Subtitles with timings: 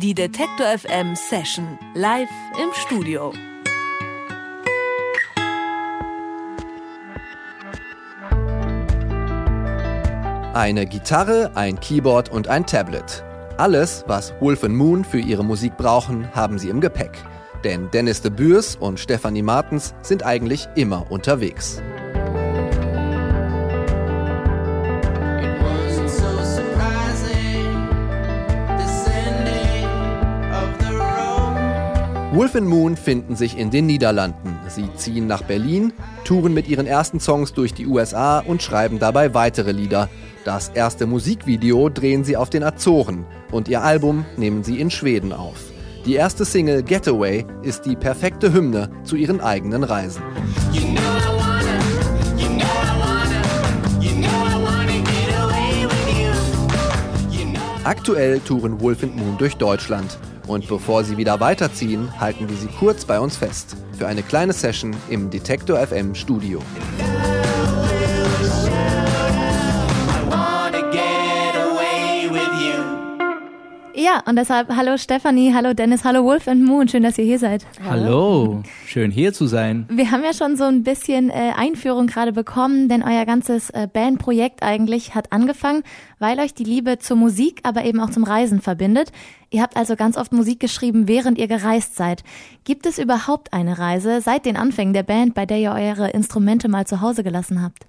[0.00, 2.28] Die Detektor FM Session live
[2.62, 3.32] im Studio.
[10.54, 13.24] Eine Gitarre, ein Keyboard und ein Tablet.
[13.56, 17.18] Alles, was Wolf Moon für ihre Musik brauchen, haben sie im Gepäck.
[17.64, 21.82] Denn Dennis de Bürs und Stefanie Martens sind eigentlich immer unterwegs.
[32.38, 34.56] Wolf Moon finden sich in den Niederlanden.
[34.68, 35.92] Sie ziehen nach Berlin,
[36.22, 40.08] touren mit ihren ersten Songs durch die USA und schreiben dabei weitere Lieder.
[40.44, 45.32] Das erste Musikvideo drehen sie auf den Azoren und ihr Album nehmen sie in Schweden
[45.32, 45.56] auf.
[46.06, 50.22] Die erste Single Getaway ist die perfekte Hymne zu ihren eigenen Reisen.
[57.82, 60.16] Aktuell touren Wolf Moon durch Deutschland.
[60.48, 63.76] Und bevor sie wieder weiterziehen, halten wir sie kurz bei uns fest.
[63.96, 66.62] Für eine kleine Session im Detektor FM Studio.
[74.00, 77.40] Ja, und deshalb hallo Stefanie, hallo Dennis, hallo Wolf and Moon, schön, dass ihr hier
[77.40, 77.66] seid.
[77.82, 79.86] Hallo, schön hier zu sein.
[79.90, 83.88] Wir haben ja schon so ein bisschen äh, Einführung gerade bekommen, denn euer ganzes äh,
[83.92, 85.82] Bandprojekt eigentlich hat angefangen,
[86.20, 89.10] weil euch die Liebe zur Musik, aber eben auch zum Reisen verbindet.
[89.50, 92.22] Ihr habt also ganz oft Musik geschrieben, während ihr gereist seid.
[92.62, 96.68] Gibt es überhaupt eine Reise seit den Anfängen der Band, bei der ihr eure Instrumente
[96.68, 97.84] mal zu Hause gelassen habt?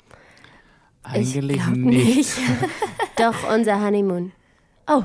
[1.03, 1.77] Eigentlich nicht.
[1.77, 2.31] nicht.
[3.15, 4.31] Doch, unser Honeymoon.
[4.87, 5.03] Oh,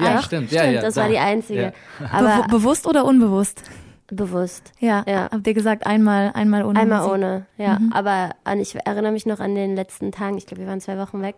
[0.00, 0.48] Ja, Ach, stimmt.
[0.48, 1.02] stimmt, Ja, ja, das da.
[1.02, 1.60] war die einzige.
[2.00, 2.06] Ja.
[2.12, 3.62] Aber bewu bewusst oder unbewusst?
[4.08, 4.72] bewusst.
[4.78, 5.28] Ja, Ja.
[5.32, 7.12] habt ihr gesagt, einmal, einmal ohne Einmal Musik.
[7.14, 7.78] ohne, ja.
[7.92, 10.98] Aber an, ich erinnere mich noch an den letzten Tagen, ich glaube, wir waren zwei
[10.98, 11.36] Wochen weg,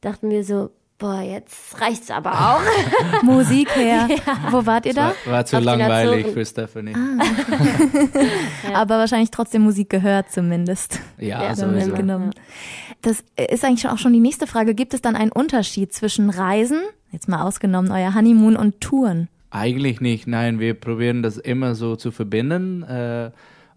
[0.00, 2.60] dachten wir so, boah, jetzt reicht's aber auch.
[3.22, 4.08] Musik her.
[4.50, 5.12] Wo wart ihr da?
[5.24, 6.94] War, war zu Auf langweilig für Stephanie.
[8.74, 11.00] Aber wahrscheinlich trotzdem Musik gehört zumindest.
[11.18, 11.76] Ja, Ja, sowieso.
[11.76, 11.86] immer.
[11.86, 12.30] mitgenommen.
[13.02, 14.74] Das ist eigentlich auch schon die nächste Frage.
[14.74, 16.80] Gibt es dann einen Unterschied zwischen Reisen,
[17.12, 19.28] jetzt mal ausgenommen euer Honeymoon und Touren?
[19.50, 22.82] Eigentlich nicht, nein, wir probieren das immer so zu verbinden.
[22.82, 23.30] Äh,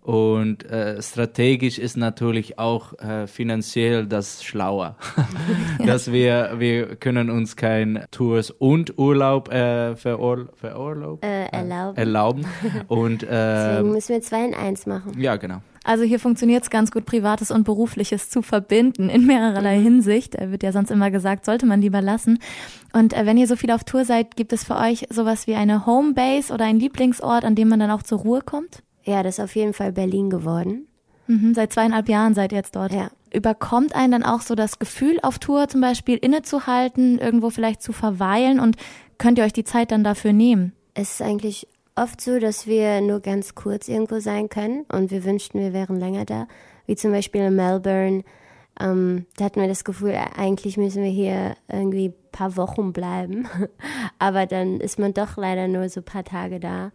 [0.09, 4.95] und äh, strategisch ist natürlich auch äh, finanziell das schlauer,
[5.85, 11.95] dass wir wir können uns kein Tours und Urlaub äh, verur verurlauben, Äh, erlauben.
[11.97, 12.45] erlauben
[12.87, 15.19] und Deswegen äh, müssen wir zwei in eins machen.
[15.21, 15.61] ja genau.
[15.83, 20.35] Also hier funktioniert es ganz gut, Privates und Berufliches zu verbinden in mehrererlei Hinsicht.
[20.35, 22.39] Er wird ja sonst immer gesagt, sollte man lieber lassen.
[22.93, 25.55] Und äh, wenn ihr so viel auf Tour seid, gibt es für euch sowas wie
[25.55, 28.81] eine Homebase oder einen Lieblingsort, an dem man dann auch zur Ruhe kommt?
[29.03, 30.87] Ja, das ist auf jeden Fall Berlin geworden.
[31.27, 32.93] Mhm, seit zweieinhalb Jahren seid ihr jetzt dort.
[32.93, 33.11] Ja.
[33.31, 37.93] Überkommt einen dann auch so das Gefühl, auf Tour zum Beispiel innezuhalten, irgendwo vielleicht zu
[37.93, 38.77] verweilen und
[39.19, 40.73] könnt ihr euch die Zeit dann dafür nehmen?
[40.95, 45.23] Es ist eigentlich oft so, dass wir nur ganz kurz irgendwo sein können und wir
[45.23, 46.47] wünschten, wir wären länger da.
[46.87, 48.23] Wie zum Beispiel in Melbourne.
[48.79, 53.47] Ähm, da hatten wir das Gefühl, eigentlich müssen wir hier irgendwie ein paar Wochen bleiben.
[54.19, 56.91] Aber dann ist man doch leider nur so ein paar Tage da.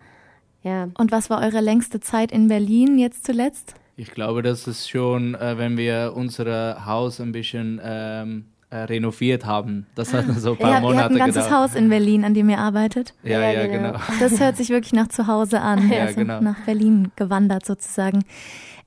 [0.65, 0.89] Ja.
[0.99, 3.75] Und was war eure längste Zeit in Berlin jetzt zuletzt?
[3.97, 9.45] Ich glaube, das ist schon, äh, wenn wir unser Haus ein bisschen ähm, äh, renoviert
[9.47, 9.87] haben.
[9.95, 11.71] Das hat so ein paar ihr, habt, ihr Monate habt ein ganzes gedauert.
[11.71, 13.15] Haus in Berlin, an dem ihr arbeitet.
[13.23, 13.93] Ja, Ja, ja, genau.
[13.93, 14.01] genau.
[14.19, 15.89] Das hört sich wirklich nach zu Hause an.
[15.95, 16.41] Ja, also genau.
[16.41, 18.25] nach Berlin gewandert sozusagen.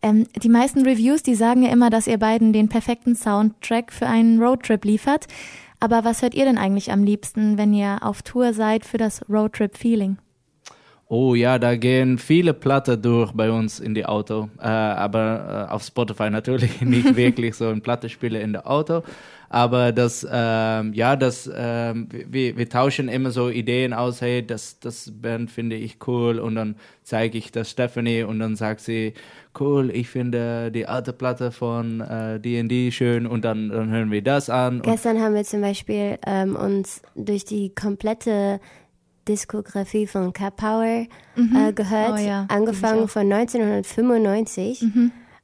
[0.02, 4.08] Ähm, die meisten Reviews, die sagen ja immer, dass ihr beiden den perfekten Soundtrack für
[4.08, 5.28] einen Roadtrip liefert.
[5.80, 9.22] Aber was hört ihr denn eigentlich am liebsten, wenn ihr auf Tour seid für das
[9.30, 10.18] Roadtrip-Feeling?
[11.09, 15.73] Oh ja, da gehen viele Platten durch bei uns in die Auto, äh, aber äh,
[15.73, 19.03] auf Spotify natürlich nicht wirklich so ein Plattenspieler in der Auto.
[19.50, 24.79] Aber das, ähm, ja, das, ähm, wir, wir tauschen immer so Ideen aus, hey, das,
[24.81, 29.13] das Band finde ich cool und dann zeige ich das Stephanie und dann sagt sie,
[29.57, 34.22] cool, ich finde die alte Platte von äh, D&D schön und dann, dann hören wir
[34.22, 34.81] das an.
[34.81, 38.59] Gestern haben wir zum Beispiel ähm, uns durch die komplette
[39.28, 44.81] Diskografie von Cat Power äh, gehört, Oh ja, angefangen von 1995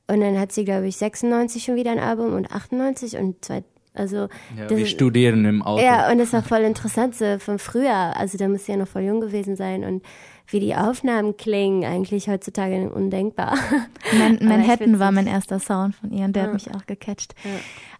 [0.07, 3.63] und dann hat sie glaube ich 96 schon wieder ein Album und 98 und zwei,
[3.93, 5.83] also ja, das wir studieren im Auto.
[5.83, 8.87] ja und das war voll interessant so von früher, also da muss sie ja noch
[8.87, 10.03] voll jung gewesen sein und
[10.47, 13.57] wie die Aufnahmen klingen, eigentlich heutzutage undenkbar.
[14.17, 16.53] Man Manhattan war mein erster Sound von ihr und der hat Ja.
[16.53, 17.33] mich auch gecatcht.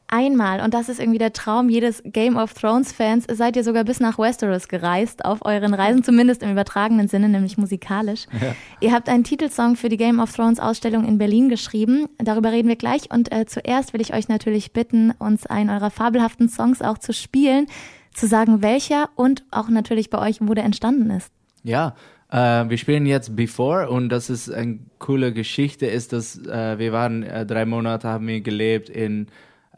[0.08, 4.00] Einmal, und das ist irgendwie der Traum jedes Game of Thrones-Fans, seid ihr sogar bis
[4.00, 8.28] nach Westeros gereist, auf euren Reisen, zumindest im übertragenen Sinne, nämlich musikalisch.
[8.80, 12.08] Ihr habt einen Titelsong für die Game of Thrones-Ausstellung in Berlin geschrieben.
[12.18, 13.12] Darüber reden wir gleich.
[13.12, 17.14] Und äh, zuerst will ich euch natürlich bitten, uns einen eurer fabelhaften Songs auch zu
[17.14, 17.68] spielen.
[18.14, 21.32] zu sagen, welcher und auch natürlich bei euch, wo der entstanden ist.
[21.64, 21.96] Ja,
[22.32, 26.92] äh, wir spielen jetzt Before und das ist eine coole Geschichte, ist, dass äh, wir
[26.92, 29.28] waren äh, drei Monate, haben wir gelebt in,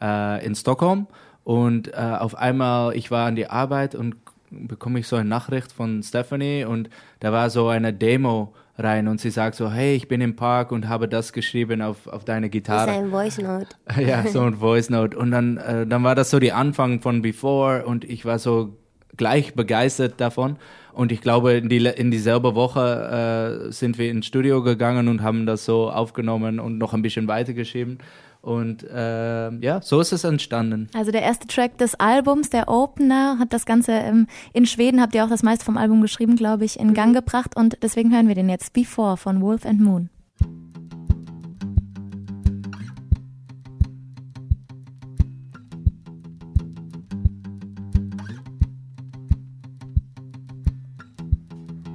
[0.00, 1.06] äh, in Stockholm
[1.44, 4.16] und äh, auf einmal, ich war an die Arbeit und
[4.50, 6.90] bekomme ich so eine Nachricht von Stephanie und
[7.20, 10.72] da war so eine Demo rein und sie sagt so, hey, ich bin im Park
[10.72, 12.86] und habe das geschrieben auf, auf deine Gitarre.
[12.86, 13.68] Das ist ein Voice Note.
[14.06, 15.16] ja, so ein Voice Note.
[15.16, 18.76] Und dann, äh, dann war das so die Anfang von Before und ich war so
[19.16, 20.56] gleich begeistert davon.
[20.92, 25.22] Und ich glaube, in, die, in dieselbe Woche äh, sind wir ins Studio gegangen und
[25.22, 27.98] haben das so aufgenommen und noch ein bisschen weitergeschrieben.
[28.46, 30.88] Und äh, ja, so ist es entstanden.
[30.94, 35.16] Also der erste Track des Albums, der Opener, hat das Ganze ähm, in Schweden, habt
[35.16, 37.56] ihr auch das meiste vom Album geschrieben, glaube ich, in Gang gebracht.
[37.56, 40.10] Und deswegen hören wir den jetzt Before von Wolf and Moon.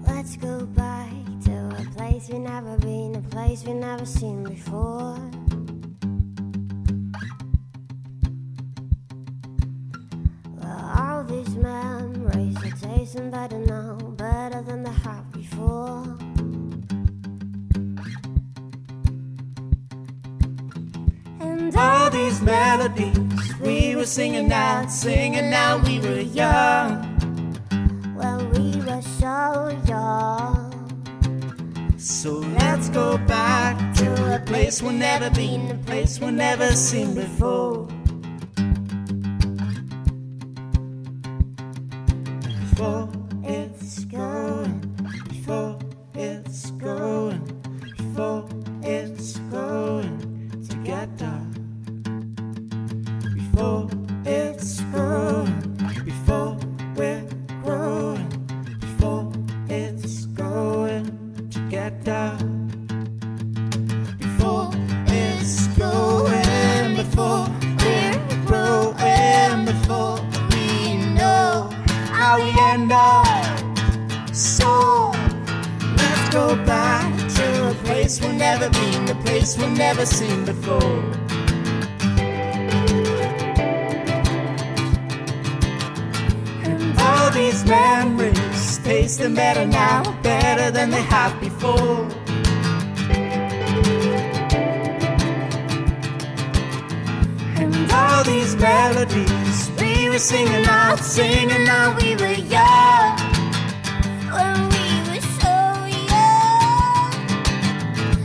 [0.05, 1.07] Let's go back
[1.45, 5.15] to a place we've never been, a place we've never seen before.
[22.41, 27.07] These melodies we were singing out, singing out, we were young.
[28.15, 30.67] Well, we were so young.
[31.97, 37.13] So let's go back to a place we've never been, a place we've never seen.
[37.13, 37.87] Before
[79.41, 81.03] place we've never seen before.
[86.63, 92.07] And all these memories taste them better now, better than they have before.
[97.61, 103.17] And all these melodies we were singing out, singing out, we were young.
[104.35, 105.55] When we were so
[106.13, 107.11] young.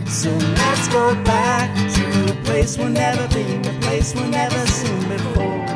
[0.07, 0.56] So
[0.89, 5.67] go back to a place we'll never been, a place we've never seen before.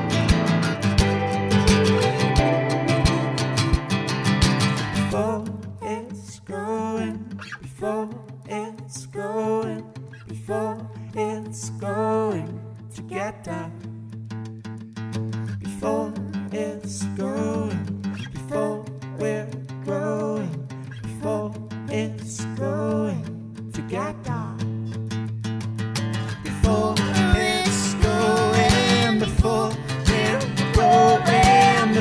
[4.95, 5.45] Before
[5.83, 8.09] it's going, before
[8.49, 9.93] it's going,
[10.29, 12.10] before it's going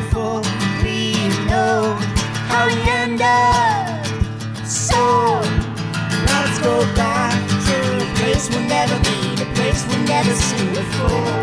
[0.01, 0.41] before
[0.81, 1.11] we
[1.51, 1.93] know
[2.47, 4.05] how we end up.
[4.65, 5.01] So
[6.31, 7.35] let's go back
[7.67, 11.39] to a place we'll never be, a place we'll never see before.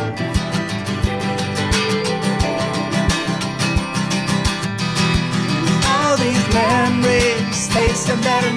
[5.93, 8.56] All these memories better now, better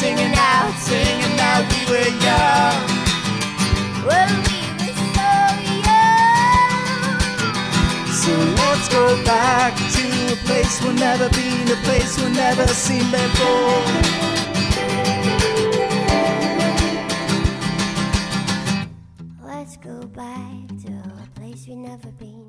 [0.00, 2.80] singing out, singing out, we were young.
[4.06, 5.30] Well, we were so
[5.88, 7.20] young.
[8.22, 13.04] So let's go back to a place we'll never been, a place we'll never seen
[13.10, 13.82] before.
[19.44, 20.92] Let's go back to
[21.24, 22.39] a place we've never been,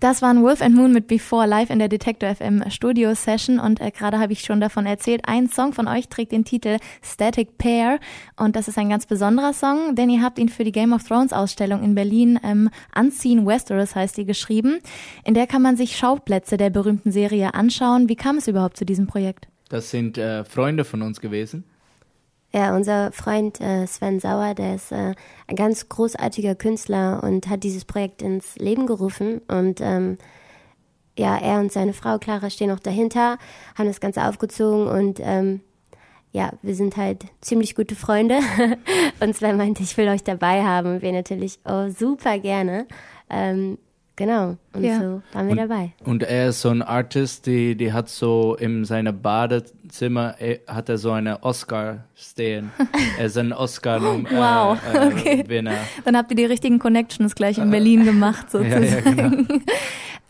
[0.00, 3.80] Das waren Wolf and Moon mit Before live in der Detector FM Studio Session und
[3.80, 7.58] äh, gerade habe ich schon davon erzählt, ein Song von euch trägt den Titel Static
[7.58, 7.98] Pair
[8.36, 11.02] und das ist ein ganz besonderer Song, denn ihr habt ihn für die Game of
[11.02, 14.78] Thrones Ausstellung in Berlin ähm, Unseen Westeros heißt die geschrieben.
[15.24, 18.08] In der kann man sich Schauplätze der berühmten Serie anschauen.
[18.08, 19.48] Wie kam es überhaupt zu diesem Projekt?
[19.68, 21.64] Das sind äh, Freunde von uns gewesen.
[22.52, 25.14] Ja, unser Freund äh, Sven Sauer, der ist äh,
[25.46, 29.42] ein ganz großartiger Künstler und hat dieses Projekt ins Leben gerufen.
[29.48, 30.16] Und ähm,
[31.18, 33.36] ja, er und seine Frau Clara stehen auch dahinter,
[33.76, 35.60] haben das Ganze aufgezogen und ähm,
[36.32, 38.38] ja, wir sind halt ziemlich gute Freunde.
[39.20, 41.02] und Sven meinte, ich will euch dabei haben.
[41.02, 42.86] Wir natürlich, oh, super gerne.
[43.28, 43.78] Ähm,
[44.18, 45.00] genau, und Ja.
[45.00, 45.92] so waren wir dabei.
[46.04, 50.90] Und er ist so ein Artist, die, die hat so in seinem Badezimmer eh, hat
[50.90, 52.70] er so eine Oscar stehen.
[53.18, 55.44] er ist ein Oscar Wow, äh, äh, okay.
[55.46, 55.76] Winner.
[56.04, 58.86] Dann habt ihr die richtigen Connections gleich in Berlin gemacht, Ja, sozusagen.
[58.86, 59.62] ja, genau.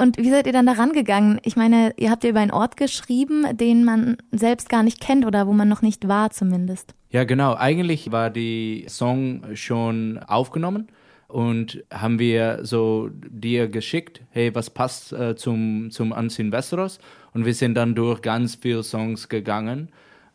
[0.00, 1.40] Und wie seid ihr dann da rangegangen?
[1.42, 5.26] Ich meine, ihr habt ja über einen Ort geschrieben, den man selbst gar nicht kennt
[5.26, 6.94] oder wo man noch nicht war zumindest.
[7.10, 7.54] Ja, genau.
[7.56, 10.86] Eigentlich war die Song schon aufgenommen
[11.28, 16.98] und haben wir so dir geschickt, hey, was passt äh, zum, zum Anziehen Westeros?
[17.34, 19.90] Und wir sind dann durch ganz viele Songs gegangen,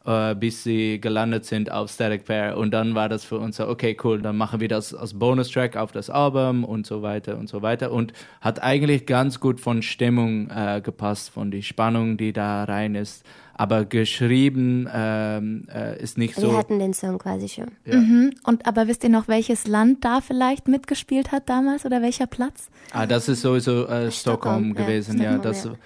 [0.06, 2.58] äh, bis sie gelandet sind auf Static Pair.
[2.58, 5.76] Und dann war das für uns so, okay, cool, dann machen wir das als Bonustrack
[5.76, 7.92] auf das Album und so weiter und so weiter.
[7.92, 12.94] Und hat eigentlich ganz gut von Stimmung äh, gepasst, von die Spannung, die da rein
[12.94, 13.26] ist.
[13.56, 16.52] Aber geschrieben ähm, äh, ist nicht so.
[16.52, 17.68] Wir hatten den Song quasi schon.
[17.86, 17.98] Ja.
[17.98, 18.34] Mhm.
[18.44, 22.70] Und aber wisst ihr noch, welches Land da vielleicht mitgespielt hat damals oder welcher Platz?
[22.92, 25.34] Ah, das ist sowieso äh, Stockholm, Stockholm, gewesen, ja.
[25.34, 25.70] Stockholm, Das, ja.
[25.72, 25.80] das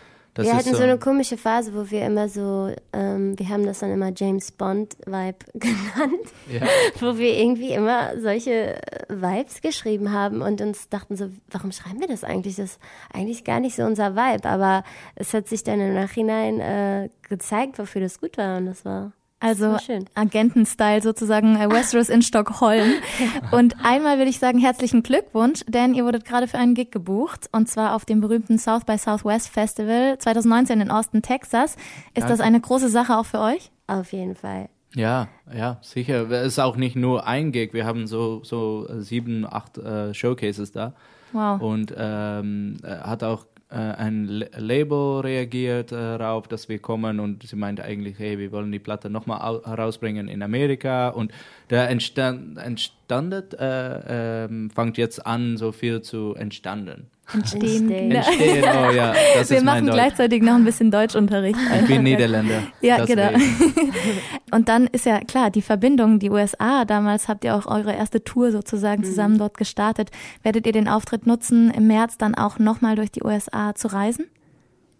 [0.43, 3.65] wir ist hatten so, so eine komische Phase, wo wir immer so, ähm, wir haben
[3.65, 6.61] das dann immer James Bond Vibe genannt, ja.
[6.99, 11.99] wo wir irgendwie immer solche äh, Vibes geschrieben haben und uns dachten so, warum schreiben
[11.99, 12.55] wir das eigentlich?
[12.55, 12.79] Das ist
[13.11, 14.83] eigentlich gar nicht so unser Vibe, aber
[15.15, 19.11] es hat sich dann im Nachhinein äh, gezeigt, wofür das gut war und das war
[19.39, 19.77] Also.
[20.15, 22.93] Agenten-Style sozusagen, äh, Westeros in Stockholm.
[23.51, 27.49] Und einmal will ich sagen, herzlichen Glückwunsch, denn ihr wurdet gerade für einen Gig gebucht
[27.51, 31.75] und zwar auf dem berühmten South by Southwest Festival 2019 in Austin, Texas.
[32.15, 32.43] Ist das Danke.
[32.43, 33.71] eine große Sache auch für euch?
[33.87, 34.69] auf jeden Fall.
[34.93, 36.29] ja, ja, sicher.
[36.29, 40.71] Es ist auch nicht nur ein Gig, wir haben so, so sieben, acht äh, Showcases
[40.71, 40.93] da.
[41.33, 41.61] Wow.
[41.61, 43.45] Und ähm, äh, hat auch
[43.75, 48.51] ein L Label reagiert äh, darauf, dass wir kommen und sie meinte eigentlich, hey, wir
[48.51, 51.31] wollen die Platte nochmal herausbringen in Amerika und
[51.69, 57.07] der entstand, entstandet, äh, ähm, fängt jetzt an, so viel zu entstanden.
[57.33, 57.91] Entstehen.
[57.91, 58.11] Entstehen.
[58.11, 59.95] Entstehen, oh ja, das Wir ist mein machen Deutsch.
[59.95, 61.59] gleichzeitig noch ein bisschen Deutschunterricht.
[61.81, 62.63] Ich bin Niederländer.
[62.81, 63.29] Ja, genau.
[63.33, 64.21] deswegen.
[64.51, 68.23] Und dann ist ja klar, die Verbindung, die USA, damals habt ihr auch eure erste
[68.23, 70.09] Tour sozusagen zusammen dort gestartet.
[70.41, 74.25] Werdet ihr den Auftritt nutzen, im März dann auch nochmal durch die USA zu reisen?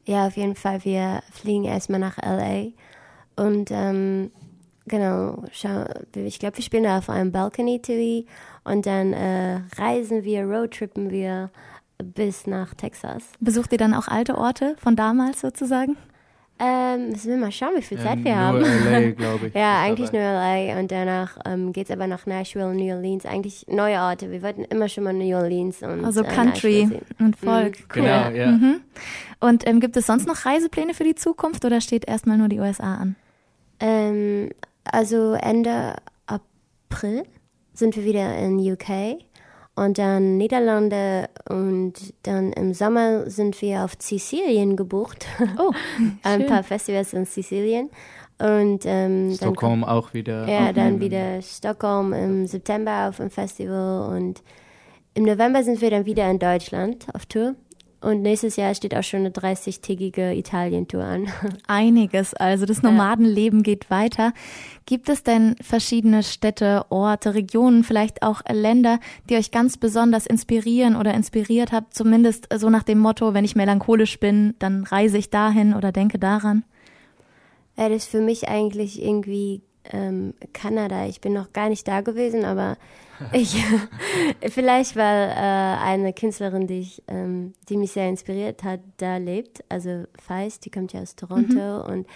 [0.05, 0.84] Ja, auf jeden Fall.
[0.84, 2.72] Wir fliegen erstmal nach LA
[3.38, 4.31] und ähm,
[4.86, 8.27] genau, schau, ich glaube, wir spielen da auf einem Balcony TV
[8.63, 11.51] und dann äh, reisen wir, roadtrippen wir
[12.04, 13.24] bis nach Texas.
[13.39, 15.98] Besucht ihr dann auch alte Orte von damals sozusagen?
[16.60, 18.62] Ähm, müssen wir mal schauen, wie viel Zeit Ähm, wir nur haben.
[18.62, 19.54] LA, glaube ich.
[19.54, 20.63] Ja, eigentlich dabei.
[20.66, 23.25] nur LA und danach ähm, geht's aber nach Nashville, New Orleans.
[23.25, 24.32] Eigentlich neue Orte.
[24.32, 27.77] Wir wollten immer schon mal New Orleans und Also äh, Country und Volk.
[27.96, 28.01] Cool.
[28.01, 28.51] Genau, ja.
[28.51, 28.82] Mhm.
[29.39, 32.60] Und ähm, gibt es sonst noch Reisepläne für die Zukunft oder steht erstmal nur die
[32.60, 33.16] USA an?
[33.80, 34.50] Ähm,
[34.84, 37.24] also Ende April
[37.74, 39.20] sind wir wieder in UK
[39.77, 41.93] und dann Niederlande und
[42.24, 45.27] dann im Sommer sind wir auf Sizilien gebucht.
[45.60, 45.72] Oh,
[46.24, 46.50] Ein schön.
[46.50, 47.91] paar Festivals in Sizilien
[48.39, 50.48] und ähm, dann Stockholm auch wieder.
[50.50, 54.41] Ja, dann wieder Stockholm im September auf dem Festival und
[55.13, 57.53] im November sind wir dann wieder in Deutschland auf Tour.
[58.00, 61.27] Und nächstes Jahr steht auch schon eine 30-tägige Italien-Tour an.
[61.68, 64.34] Einiges, also das Nomadenleben geht weiter.
[64.86, 69.00] Gibt es denn verschiedene Städte, Orte, Regionen, vielleicht auch Länder,
[69.30, 71.96] die euch ganz besonders inspirieren oder inspiriert habt?
[71.96, 76.20] Zumindest so nach dem Motto, wenn ich melancholisch bin, dann reise ich dahin oder denke
[76.20, 76.66] daran.
[77.77, 81.06] Ja, das ist für mich eigentlich irgendwie ähm, Kanada.
[81.06, 82.77] Ich bin noch gar nicht da gewesen, aber
[83.32, 83.56] ich
[84.50, 89.63] vielleicht weil äh, eine Künstlerin, die ich, ähm, die mich sehr inspiriert hat, da lebt.
[89.70, 92.08] Also Feist, die kommt ja aus Toronto und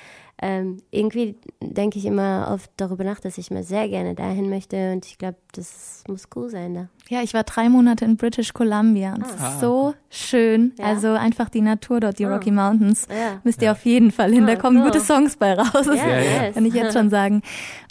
[0.41, 4.91] ähm, irgendwie denke ich immer oft darüber nach, dass ich mal sehr gerne dahin möchte
[4.93, 6.87] und ich glaube, das muss cool sein da.
[7.09, 10.73] Ja, ich war drei Monate in British Columbia und es ist so schön.
[10.79, 10.85] Ja?
[10.85, 13.05] Also einfach die Natur dort, die Rocky Mountains.
[13.09, 13.39] Ja.
[13.43, 14.47] Müsst ihr auf jeden Fall hin.
[14.47, 14.85] Da Ah, kommen cool.
[14.85, 15.71] gute Songs bei raus.
[15.73, 16.53] Das Ja, yes.
[16.55, 17.41] kann ich jetzt schon sagen.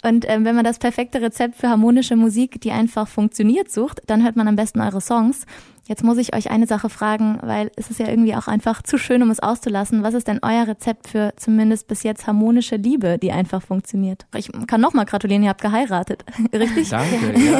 [0.03, 4.23] Und ähm, wenn man das perfekte Rezept für harmonische Musik, die einfach funktioniert, sucht, dann
[4.23, 5.45] hört man am besten eure Songs.
[5.91, 8.97] Jetzt muss ich euch eine Sache fragen, weil es ist ja irgendwie auch einfach zu
[8.97, 10.03] schön, um es auszulassen.
[10.03, 14.25] Was ist denn euer Rezept für zumindest bis jetzt harmonische Liebe, die einfach funktioniert?
[14.33, 16.23] Ich kann nochmal gratulieren, ihr habt geheiratet.
[16.53, 16.87] Richtig?
[16.87, 17.59] Danke, ja.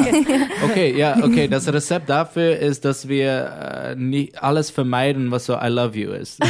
[0.64, 1.46] Okay, ja, okay.
[1.46, 6.12] Das Rezept dafür ist, dass wir äh, nicht alles vermeiden, was so I love you
[6.12, 6.40] ist.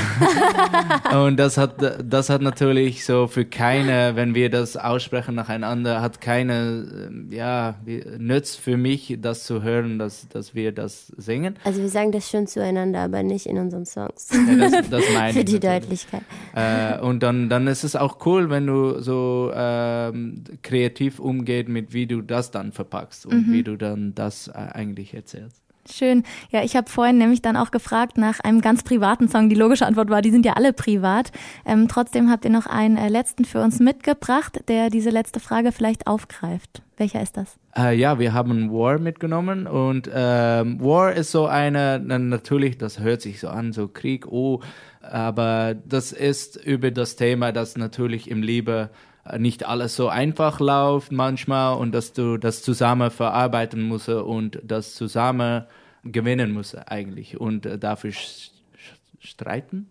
[1.12, 1.74] Und das hat,
[2.04, 7.74] das hat natürlich so für keine, wenn wir das aussprechen nacheinander, hat keine, äh, ja,
[8.18, 11.56] nützt für mich, das zu hören, dass, dass wir das singen.
[11.71, 14.28] Also wir sagen das schon zueinander, aber nicht in unseren Songs.
[14.32, 15.60] Ja, das, das meine Für ich die natürlich.
[15.60, 16.22] Deutlichkeit.
[16.54, 21.92] Äh, und dann, dann ist es auch cool, wenn du so ähm, kreativ umgeht mit
[21.92, 25.62] wie du das dann verpackst und wie du dann das äh, eigentlich erzählst.
[25.90, 26.22] Schön.
[26.50, 29.48] Ja, ich habe vorhin nämlich dann auch gefragt nach einem ganz privaten Song.
[29.48, 31.32] Die logische Antwort war, die sind ja alle privat.
[31.66, 35.72] Ähm, trotzdem habt ihr noch einen äh, letzten für uns mitgebracht, der diese letzte Frage
[35.72, 36.82] vielleicht aufgreift.
[36.96, 37.58] Welcher ist das?
[37.76, 43.00] Äh, ja, wir haben War mitgenommen und ähm, War ist so eine, na, natürlich, das
[43.00, 44.60] hört sich so an, so Krieg, oh,
[45.00, 48.90] aber das ist über das Thema, dass natürlich im Liebe
[49.38, 54.94] nicht alles so einfach läuft manchmal und dass du das zusammen verarbeiten musst und das
[54.94, 55.64] zusammen
[56.04, 59.88] gewinnen musst eigentlich und äh, dafür sch- sch- streiten?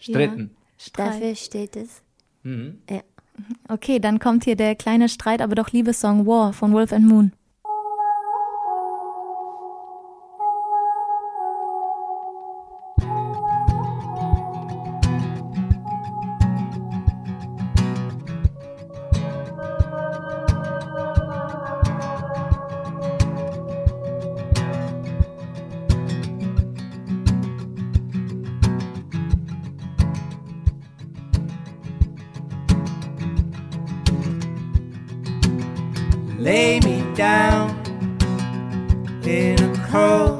[0.00, 0.50] Streiten.
[0.94, 2.02] Dafür steht es.
[2.42, 2.78] Mhm.
[2.90, 3.02] Ja.
[3.68, 7.32] Okay, dann kommt hier der kleine Streit, aber doch Liebessong War von Wolf and Moon.
[36.42, 37.70] Lay me down
[39.24, 40.31] in a cold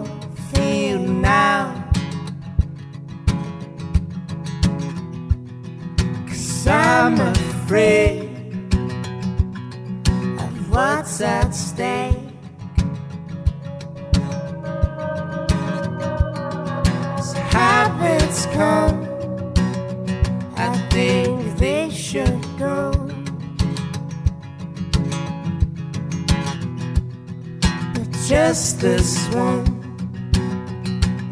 [28.53, 29.65] This one,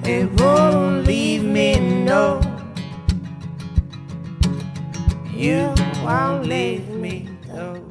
[0.02, 2.40] it won't leave me, no.
[5.30, 7.84] You won't leave me, no.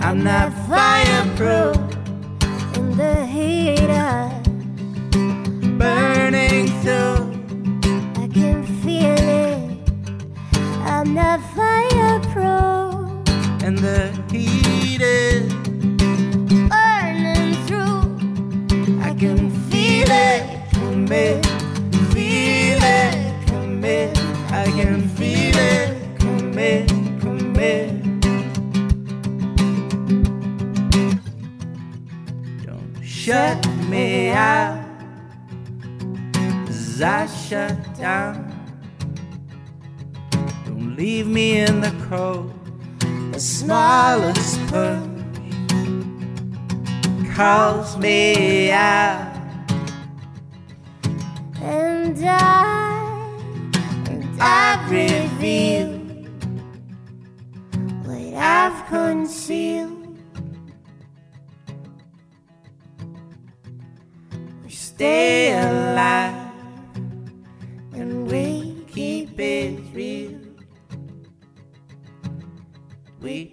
[0.00, 1.76] I'm not fireproof
[2.74, 4.42] In the heat of,
[5.78, 7.30] burning through.
[8.20, 9.78] I can feel it.
[10.82, 12.82] I'm not fireproof.
[13.62, 15.31] And the heated.
[43.72, 45.08] Smallest push
[47.34, 49.32] calls me out.
[51.62, 53.32] And I,
[54.10, 55.88] and I reveal
[58.04, 60.18] what I've concealed.
[64.64, 66.41] We stay alive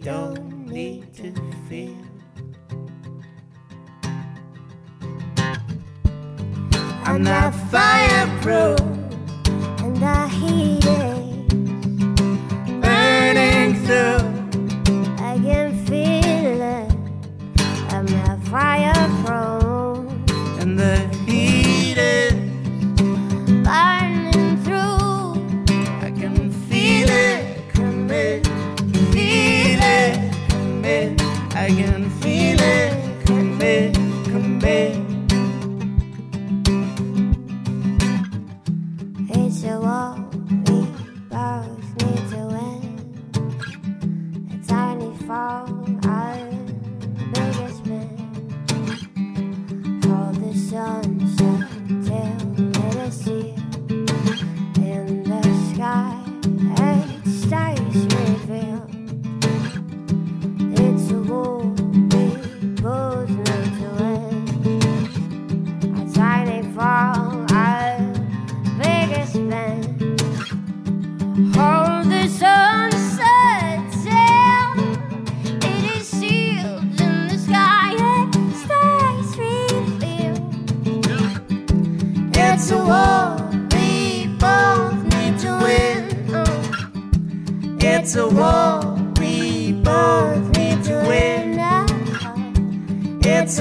[0.01, 0.38] don't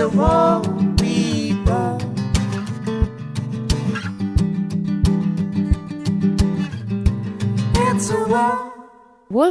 [0.08, 0.37] It's a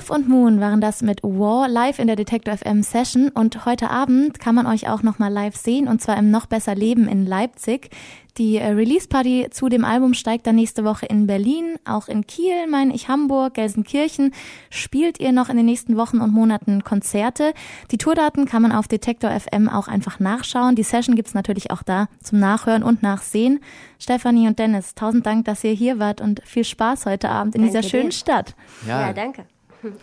[0.08, 3.90] Wolf und Moon waren das mit War live in der Detector FM Session und heute
[3.90, 7.26] Abend kann man euch auch nochmal live sehen und zwar im Noch besser Leben in
[7.26, 7.90] Leipzig.
[8.38, 12.26] Die äh, Release Party zu dem Album steigt dann nächste Woche in Berlin, auch in
[12.26, 14.34] Kiel, meine ich, Hamburg, Gelsenkirchen.
[14.70, 17.54] Spielt ihr noch in den nächsten Wochen und Monaten Konzerte?
[17.92, 20.76] Die Tourdaten kann man auf Detektor FM auch einfach nachschauen.
[20.76, 23.60] Die Session gibt's natürlich auch da zum Nachhören und Nachsehen.
[24.00, 27.62] Stefanie und Dennis, tausend Dank, dass ihr hier wart und viel Spaß heute Abend in
[27.64, 28.16] Danke dieser schönen dir.
[28.16, 28.56] Stadt.
[28.88, 29.46] Ja, danke.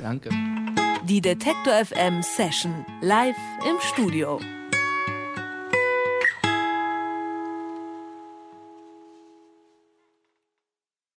[0.00, 0.30] Danke.
[1.04, 3.36] Die Detektor FM Session live
[3.68, 4.40] im Studio.